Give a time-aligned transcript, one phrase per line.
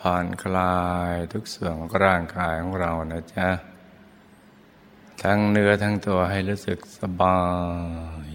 [0.00, 0.78] ผ่อนคลา
[1.12, 3.48] ยทุกส่วนของร่างกายของเรานะจ๊ะ
[5.22, 7.40] ทั้งเนื้อทั้งตัวให้รู้สึกสบา
[8.26, 8.28] ย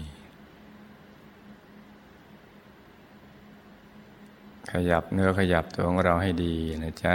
[4.70, 7.14] ขยับเนื้อขยับตัวของเราให้ดีนะจ๊ะ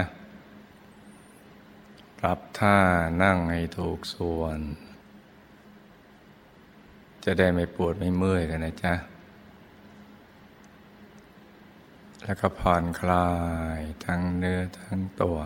[2.19, 2.77] ปรับท่า
[3.23, 4.59] นั่งให้ถูกส่วน
[7.25, 8.93] จะได้ไม่ปวดไม่เมื่อยกันนะจ๊ะ
[12.29, 13.29] แล้วก็ผ่อนคลา
[13.77, 15.39] ยทั้งเนื้อทั้งตัว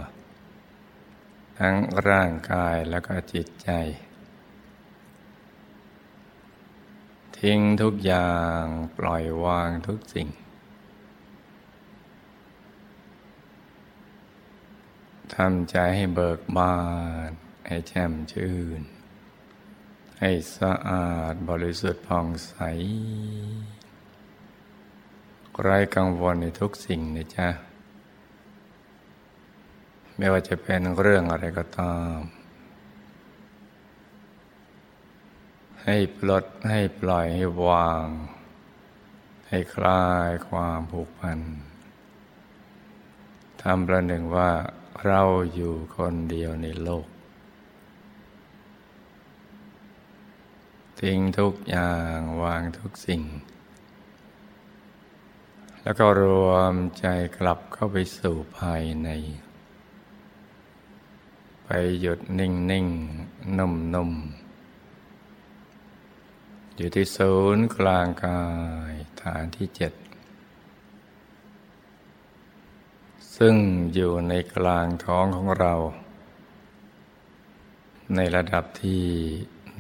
[1.59, 1.75] ทั้ง
[2.09, 3.69] ร่างกายแล้วก็จิตใจ
[7.38, 8.63] ทิ้งทุกอย่าง
[8.97, 10.27] ปล่อยวางทุกสิ่ง
[15.36, 16.77] ทำใจให้เบิกบา
[17.30, 17.31] น
[17.67, 18.81] ให้แช่มชื่น
[20.19, 22.53] ให้สะอาดบริสุทธิ์ผ่องใส
[25.61, 27.49] ไร้กังวลในทุกสิ่งนะจ๊ะ
[30.17, 32.17] ไม่ว่าจะเป็นเรื่องอะไรก็ตาม
[35.83, 38.05] ให้ปลดให้ปล่อยให้วาง
[39.49, 41.39] ให้คลายความผูกพัน
[43.61, 44.51] ทำประหนึ่งว่า
[45.05, 45.21] เรา
[45.53, 47.07] อยู่คนเดียวในโลก
[50.99, 53.21] ทิ้งทุกอย่างวางทุกสิ่ง
[55.84, 57.06] แล้วก็รวมใจ
[57.38, 59.09] กลับเข้าไปสู่ภายใน
[61.64, 61.70] ไป
[62.02, 62.88] หยุดนิ่งนิ่ง
[63.58, 64.11] นุ่มนุ่ม
[66.76, 68.42] อยู่ที่ศูนย์กลางกา
[68.92, 69.93] ยฐานที่เจ็ด
[73.38, 73.55] ซึ่ง
[73.93, 75.73] อยู่ในกลางท้องของเรา
[78.16, 79.04] ในระดับที่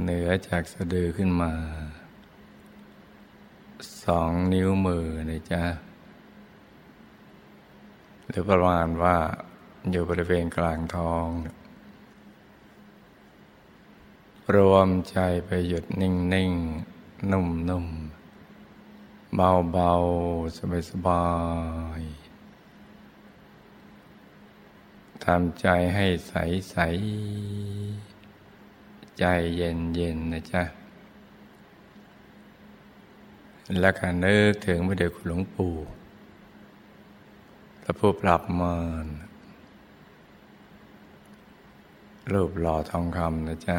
[0.01, 1.53] เหนือจากสะดือขึ้นมา
[4.03, 5.63] สองนิ้วมือนะจ๊ะ
[8.33, 9.17] หรือประมาณว่า
[9.91, 11.27] อยู่บริเวณกลางท้อง
[14.55, 16.51] รวมใจไปหยุดนิ่งนิ่ง
[17.31, 17.87] นุ่มนุ่ม
[19.35, 19.91] เบาเบา
[20.57, 21.25] สบายสบา
[21.99, 22.01] ย
[25.23, 26.33] ทำใจให้ใส
[26.69, 26.77] ใส
[29.19, 30.63] ใจเย็นเย็นนะจ๊ะ
[33.79, 35.73] และการนึกถึงพระเดชคุณหลวงปู่
[37.85, 39.07] พระผู้ปรับมาร
[42.31, 43.77] รูปหล่อทองคำนะจ๊ะ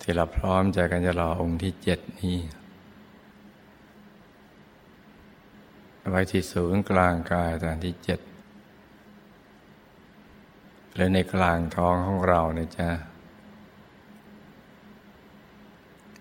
[0.00, 2.36] ที่เราพร้อมใจกันจะรอองค์ที่เจ็ดนี้
[6.10, 8.20] ไว้ที่ศูนย์กลางกายฐานที่เจ็ด
[10.94, 12.90] หรือในกลางท้องของเรานะจ๊ะ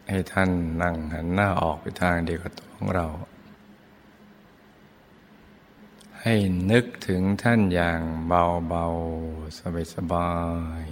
[0.10, 0.50] ให้ท่าน
[0.82, 3.08] นั่งหันหน้าออกไปทางเดียวกับตัวของเรา
[6.26, 6.36] ให้
[6.72, 9.60] นึกถึงท่านอย่างเบาๆ
[9.94, 10.32] สบา
[10.84, 10.86] ย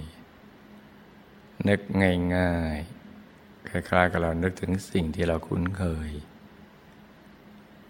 [0.76, 1.80] ๆ นึก
[2.36, 6.10] ง่ายๆ คล้ายๆ กับเรานึกถึงสิ่งที่เราคุ้นเคย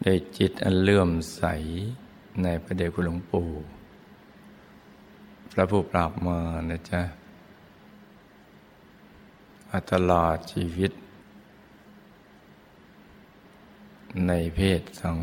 [0.02, 1.42] ได้จิตอันเลื่อมใส
[2.42, 3.50] ในพระเดชคุณหลวงปู่
[5.52, 6.38] พระผู้ปราบมา
[6.70, 7.02] นะจ๊ะ
[9.92, 10.92] ตลอดชีวิต
[14.26, 15.20] ในเพศสอง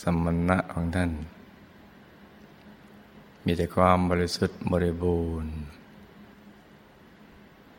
[0.00, 1.10] สมณะของท่าน
[3.44, 5.54] มีแต่ความบริสุทธิ์บริบูรณ์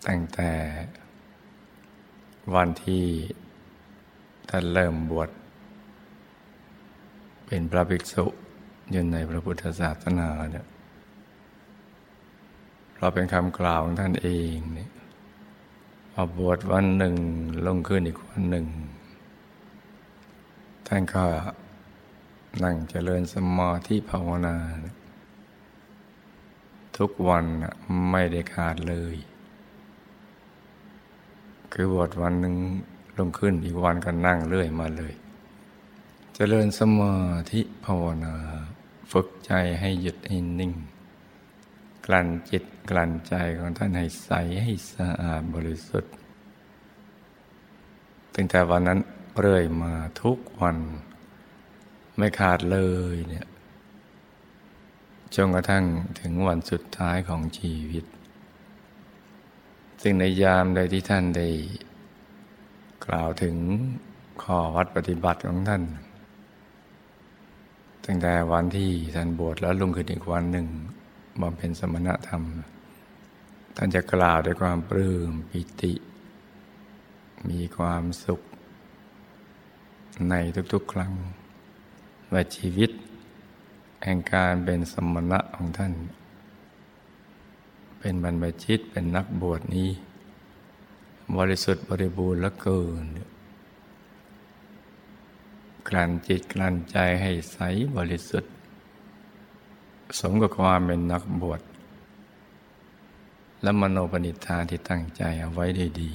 [0.07, 0.51] ตั้งแต่
[2.55, 3.05] วันที่
[4.49, 5.29] ท่านเริ่มบวช
[7.45, 8.25] เป็นพระภิกษุ
[8.93, 10.67] ยืนในพระพุทธศาสนาเนี่ย
[12.97, 14.91] เราเป็นคำกล่าวของท่านเองเนี่ย
[16.13, 17.15] พอบวชวันหนึ่ง
[17.65, 18.65] ลงขึ้นอีกวันหนึ่ง
[20.87, 21.25] ท่านก็
[22.63, 24.55] นั่งเจริญสมาธิภาวนา
[26.97, 27.45] ทุกวัน
[28.11, 29.15] ไม่ได้ขาดเลย
[31.73, 32.55] คือบทวันหนึ่ง
[33.17, 35.13] ลงขึ้นอีกวันก็นั่งเรื่อยมาเลย
[36.35, 37.15] เจริญสมา
[37.51, 38.35] ธิภาวนา
[39.11, 40.73] ฝึกใจให้หยุดให้นิ่ง
[42.05, 44.31] กลั่นจิตกลั่นใจของท่านให้ใส
[44.63, 46.13] ให้สะอาดบริสุทธิ์
[48.33, 48.99] ตั้งแต่วันนั้น
[49.39, 50.77] เรื่อยมาทุกวัน
[52.17, 52.79] ไม่ขาดเล
[53.13, 53.47] ยเนี่ย
[55.35, 55.85] จนกระทั่ง
[56.19, 58.05] ถึงวันสุดท้ายของชีวิต
[60.01, 61.47] ซึ่งในยามใดที่ท่านได้
[63.05, 63.55] กล่าวถึง
[64.43, 65.83] ข้อวัดปฏิบัติของท่าน
[68.05, 70.67] ตั้งแต่วันที่ท่านบวชแล้วลุงขึ้นอีกวันหนึ่ง
[71.41, 72.43] บำเพ็ญสมณธรรม
[73.75, 75.93] ท่านจะกล่าวด้วยความปลื้มปิติ
[77.49, 78.41] มีความสุข
[80.29, 80.33] ใน
[80.73, 81.13] ทุกๆครั้ง
[82.31, 82.91] ว่าชีวิต
[84.03, 85.93] แห่งการเป็นสมณะของท่าน
[87.99, 89.89] เป็นบรรพชิตเป็นนักบวชนี้
[91.37, 93.05] บริสุทธิ์บริบูรณ์และเกิน
[95.87, 97.57] กลั่นจิตกลั่นใจให้ใส
[97.95, 98.51] บริสุทธิ์
[100.19, 101.61] สมกับความเป็นนักบวช
[103.61, 106.11] และมโนปณิธานที่ตั้งใจเอาไว้ได้ดี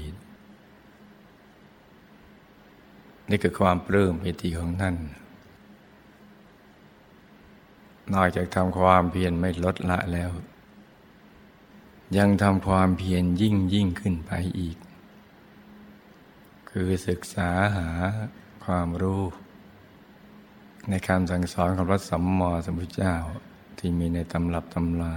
[3.29, 4.97] นี่คือความปลื้มปิติของท่าน
[8.15, 10.31] นอกจากทำความเพียรไม่ลดละแล้ว
[12.17, 14.77] ยังทำความเพียรยิ่งยิ่งขึ้นไปอีก
[16.71, 17.89] คือศึกษาหา
[18.65, 19.23] ความรู้
[20.89, 23.15] ในคำสั่งสอนของพระสัมมาสัมพุทธเจ้า
[23.79, 25.17] ที่มีในตำรับตำลา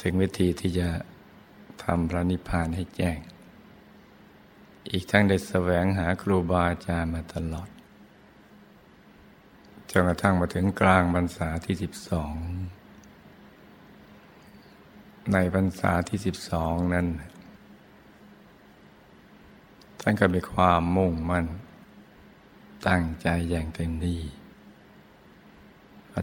[0.00, 0.88] ถึงวิธีที่จะ
[1.84, 3.18] ทำพระนิพพานให้แจ้ง
[4.90, 7.68] อีกทั้งได้แสวงหาครูบาอาจารย์มาตลอด
[9.90, 12.34] จนกระทั่งมาถึงกลางพรรษาที่สิบสอง
[15.32, 17.06] ในพรรษาที่สิบสองนั้น
[20.00, 21.46] ท่านก็มีความมุ่งมั่น
[22.88, 24.20] ตั้งใจอย่างเต็มที่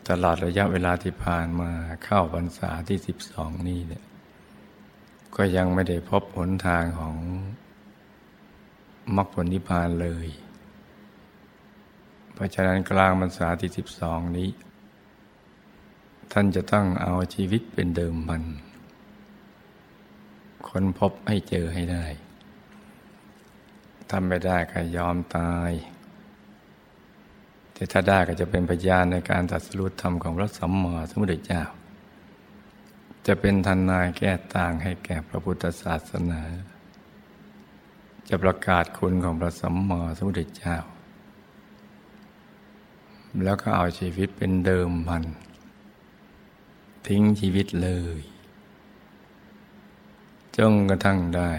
[0.09, 1.71] ตลอดระยะเวลาที่ผ่านมา
[2.03, 4.05] เข้าพรรษาที่สิบสองนี้เนี่ย
[5.35, 7.15] ก็ยังไม่ได้พบหนทางของ
[9.15, 10.27] มรรคผลนิพพานเลย
[12.35, 14.49] เพราะฉะนั้นกลางพรรษาที่สิบสองนี้
[16.31, 18.43] ท่านจะต้องเอาชีวิตเป็นเดิมมัน
[20.67, 22.05] ค้นพบให้เจอให้ได้
[24.09, 25.71] ทำไม่ได้ก็ยอมตาย
[27.73, 31.63] แต่ถ้าได้ก็จะเป็นพยานในการตัดสู้ธรรมของพระสัมมาสัมพุทธเจ้า
[33.25, 36.41] จะเป็นทนายแก้ต่างให้แก่พระพุทธศาสนา
[38.29, 40.77] จะประกาศคุณของพระสัมมาสัมพุทธเจ้า
[43.43, 45.23] แล้วก็เอาชีวิตเป็นเดิมพัน
[47.07, 48.19] ทิ้งชีวิตเลย
[50.57, 51.51] จงกระทั่งได้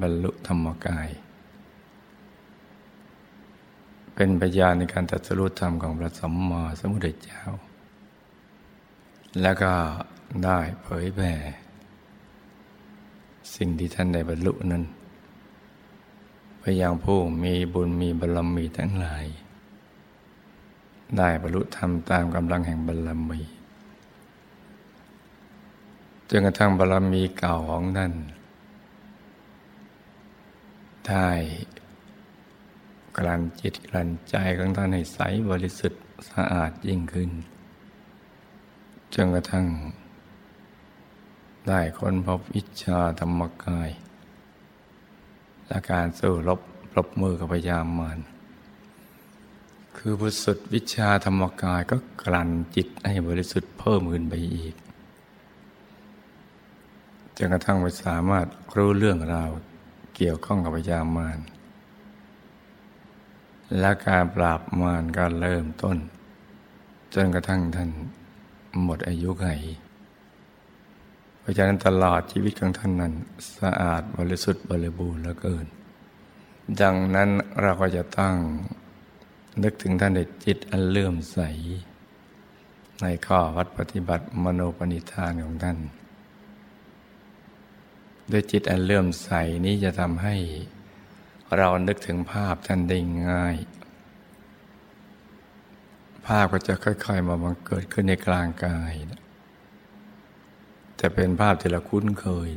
[0.00, 1.08] บรรลุธรรมกาย
[4.14, 7.42] เป็นพยานในการตัดสู้ธรรมของพระสัมมาสัมพุทธเจ้า
[9.42, 9.72] แล้วก็
[10.44, 11.32] ได้เผยแผ่
[13.54, 14.84] สิ่งที่ท่านได้บรรลุนั้น
[16.60, 19.24] ไปยังผู้มีบุญมีบารมีทั้งหลาย
[21.18, 23.40] ได้บรรลุธรรมตามกำลังแห่งบารมี
[26.30, 28.12] จนกระทั่งบารมีเก่าของท่าน
[31.06, 31.28] ได้
[33.16, 35.18] กลั่นจิตกลั่นใจของท่านให้ใส
[35.50, 37.30] บริสุทธิ์สะอาดยิ่งขึ้น
[39.14, 39.66] จนกระทั่ง
[41.68, 43.90] ได้ค้นพบวิชาธรรมกาย
[45.68, 46.60] และการสู้รบ
[46.92, 48.18] ปรบมือกับพยามมาร
[49.98, 54.74] คือบุสุดวิชาธรรมกายก็กลั่นจิตให้บริสุทธิ์เพิ่มขึ้นไปอีก
[57.36, 59.50] จนกระทั่งไปสามารถรู้เรื่องราว
[60.16, 61.38] เกี่ยวข้องกับพยามาร
[63.78, 65.96] และการปราบมารก็เริ่มต้น
[67.14, 67.90] จนกระทั่งท่าน
[68.82, 69.46] หมดอายุไข
[71.38, 73.12] เพราะฉะนั้นตลอดชีวิตของท่านนั้น
[73.58, 75.66] สะอาดบริสุทธิ์บริบูรณ์เหลือเกิน
[76.80, 77.28] ดังนั้น
[77.60, 78.36] เราก็จะตั้ง
[79.62, 81.38] นึกถึงท่านในจิตอันเลื่อมใส
[83.02, 85.78] ในข้อวัดปฏิบัติมโนปณิธานของท่าน
[88.30, 89.30] ด้วยจิตอันเลื่อมใส
[89.64, 90.36] นี้จะทำให้
[91.56, 93.56] เรานึกถึงภาพท่านได้ง่าย
[96.26, 98.92] ภาพก็จะค่อย ๆ มาบังเกิดขึ้นในกลางกาย
[101.00, 102.48] จะเป็นภาพที่เราคุ้นเคย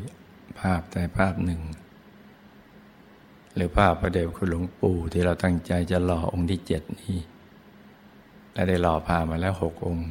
[0.60, 1.62] ภาพแต่ภาพหนึ่ง
[3.56, 7.18] หรือภาพพระเดชคุณหลวงปู่ที่เราตั้งใจจะหล่อองค์ที่เจ็ดนี้
[8.54, 10.06] และได้หล่อพามาแล้วหกองค์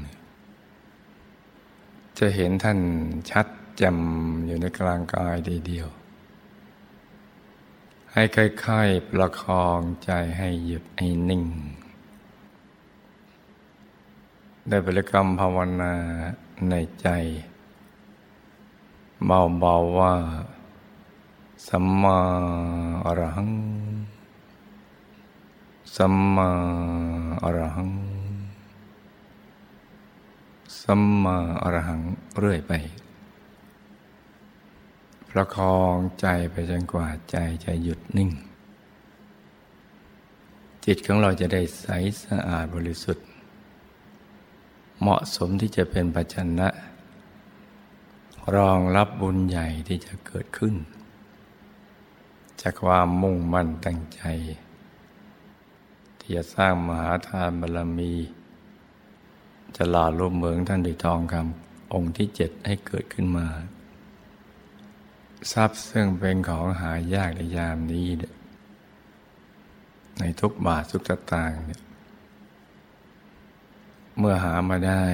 [2.19, 2.79] จะเห็นท่าน
[3.31, 3.47] ชัด
[3.81, 5.89] จำอยู่ในกลางกายทีเดียว
[8.13, 11.45] ให้ค่อยๆประคองใจให้หยุดให้นิ่ง
[14.69, 15.95] ได้บริกรรมภาวนา
[16.71, 17.09] ในใจ
[19.27, 20.15] เบาๆว่า
[21.67, 22.19] สัมมา
[23.07, 23.51] อรหัง
[25.97, 26.51] สัมมา
[27.43, 27.91] อรหัง
[30.83, 32.01] สัมมาอรหัง
[32.39, 32.73] เรื่อยไป
[35.29, 38.31] ประคองใจไปจนกว่าใจจะหยุดนิ่ง
[40.85, 41.87] จิตของเราจะได้ใส
[42.23, 43.27] สะอาดบริสุทธิ์
[45.01, 46.69] เหมาะสมที่จะเป็นปัจจันะ
[48.55, 50.77] รองรับบุญใหญ่ที่จะเกิดขึ้น
[52.61, 54.23] จากความมุ่งมั่นตั้งใจ
[56.19, 58.13] ที่จะสร้างมหาทานบารมี
[59.77, 63.47] จะหล่อรูปเมืองท่านด้วยทองคำองค์ที่เจ็ดให้เกิดขึ้นมา
[65.53, 68.09] ทรัพย์ซึ่งเป็นของหายากในยามนี้
[70.19, 71.81] ในทุกบาททุกตะตางเนี่ย
[74.19, 75.05] เมื่อหามาได้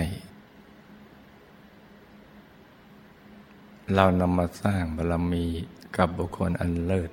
[3.95, 5.45] เรานำมาสร้างบารมี
[5.97, 7.11] กับบุคคลอันเลิศ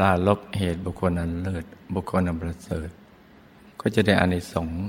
[0.00, 2.88] ลาลบเหตุบุคคลอันเลิศบุคคลอันประเสริฐ
[3.80, 4.80] ก็จะได้อานิสงส์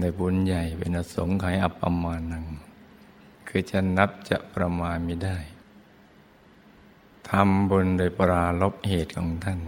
[0.00, 2.44] ในบุญใหญ่เป็นอสงไขยอัปปมาณัง
[3.48, 5.38] คือจะนับจะประมาณไม่ได้
[7.30, 9.60] ทำบุญโดยปราลบเหตุของท่าน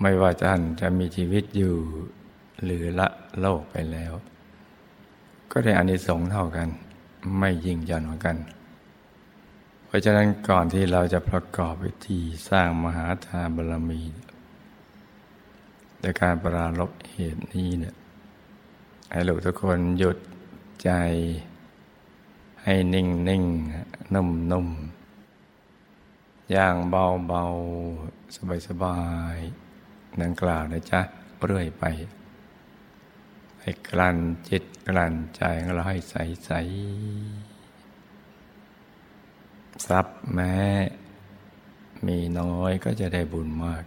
[0.00, 1.74] ไม่ว่าท่านจะมีชีวิตอยู่
[2.62, 3.08] หรือละ
[3.40, 4.12] โลกไปแล้ว
[5.50, 6.68] ก็ได้อานิสงส์เท่ากัน
[7.38, 8.36] ไม่ยิ่งหย่อนกว่ากัน
[9.88, 14.02] เพราะฉะนั้นก่อนที่เราจะประกอบพิธีสร้างมหาทานบารมี
[16.00, 17.96] ในการปราลบเหตุนี้เนี่ย
[19.10, 20.18] ให้ลูกทุกคนหยุด
[20.84, 20.90] ใจ
[22.62, 23.44] ให้นิ่งนิ่ง
[24.14, 24.68] นุ่มนุ่ม
[26.52, 27.44] อย่างเบาเบา
[28.36, 29.00] สบายสบา
[29.34, 29.36] ย
[30.20, 31.00] นังกล่าวนะจ๊ะ
[31.44, 31.84] เรื่อยไป
[33.60, 34.16] ให้กลั่น
[34.48, 36.14] จิตกลั่นใจของเราให้ใส
[36.44, 36.50] ใส
[39.86, 40.54] ทรัพย์แม้
[42.06, 43.84] มีน้อยก็จะได้บุญมาก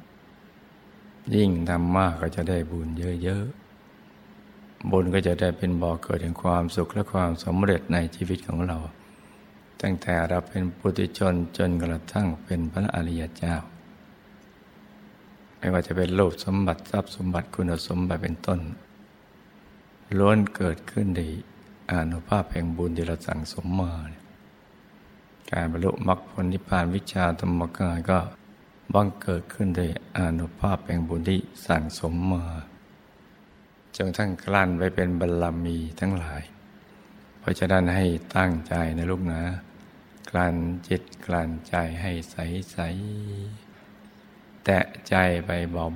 [1.36, 2.88] ยิ่งทำมากก็จะได้บุญ
[3.24, 8.78] เยอะๆบุญก็จะได้เป็นบ่อเกิดแห่งความสุขและความสำเร็จในชีวิตของเรา
[9.82, 13.56] ตั้งแต่เราเป็นปุถุชนจนกระทั่งเป็นพระอริยเจ้า
[15.58, 18.60] ไม่ว่าจะเป็นโลภสมบัติทรัพย์สมบัติคุณสมบัติเป็นต้น
[20.18, 21.22] ล้วนเกิดขึ้นใน
[21.92, 23.94] อนุภาพแห่งบุญที่เราสั่งสมมา
[25.52, 28.20] การบรรลุมรรคผลนิพพานวิชาธรรมกายก็
[28.94, 29.82] บังเกิดขึ้นใน
[30.18, 32.46] อนุภาพแห่งบุญที่สั่งสมมา
[33.96, 36.44] จนทั้งกลั้นไว้เป็นบารรมีทั้งหลาย
[37.40, 38.06] เพราะฉะนั้นให้
[38.38, 39.42] ตั้งใจนะลูกนะ
[40.30, 40.56] กลั่น
[40.88, 42.38] จิตกลั่นใจให้ใส
[42.72, 42.78] ใส
[44.64, 44.80] แตะ
[45.10, 45.16] ใจ
[45.46, 45.50] ไป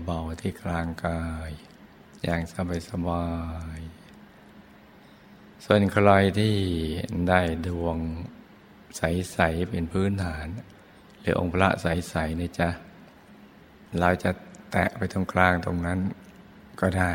[0.03, 1.51] เบาๆที่กลางกาย
[2.23, 2.41] อย่าง
[2.89, 3.25] สบา
[3.77, 6.09] ยๆส่วนใคร
[6.39, 6.55] ที่
[7.29, 7.97] ได้ดวง
[8.97, 10.47] ใส ๆ เป็นพื้นฐาน
[11.21, 12.69] หรือองค์พระใส ๆนี่จ้ะ
[13.99, 14.31] เราจะ
[14.71, 15.99] แตะไปตรงกลางตรงนั้น
[16.81, 17.11] ก็ได้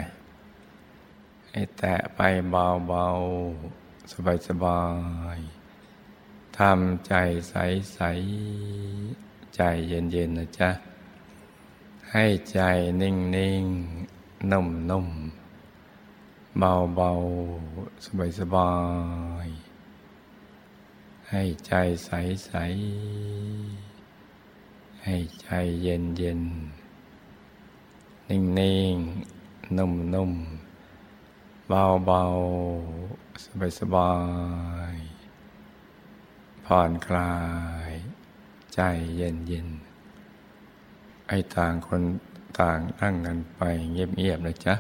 [1.50, 3.09] ให้แตะไปเบา
[3.67, 4.83] ๆ สบา
[5.37, 5.39] ย
[5.99, 7.15] ๆ ทำใจ
[7.50, 8.00] ใส
[8.79, 10.71] ๆ ใจเย็น ๆ นะจ๊ะ
[12.12, 12.61] ให้ใจ
[13.00, 13.65] นิ่ง
[14.05, 15.09] ๆ นุ่ม
[15.83, 17.11] ๆ เบาเบา
[18.05, 18.71] สบายสบา
[19.47, 19.49] ย
[21.34, 22.10] ให้ใจใส
[22.46, 22.52] ใส
[25.04, 25.49] ให้ใจ
[25.82, 26.40] เย็นเย็น
[28.28, 28.96] นิ่งนิ่ง
[29.76, 30.32] นุ่มนุ่ม
[31.68, 32.22] เบาเบา
[33.44, 34.12] สบายสบา
[34.94, 34.96] ย
[36.64, 37.34] ผ่อนคลา
[37.90, 37.92] ย
[38.75, 38.80] ใจ
[39.16, 39.68] เย็นเย็น
[41.28, 42.02] ให้ต่างคน
[42.58, 43.60] ต่างนั่งกันไป
[43.92, 44.75] เงียบๆนะจ๊ะ